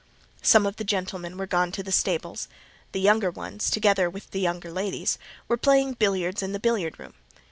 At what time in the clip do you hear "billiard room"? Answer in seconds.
6.59-7.13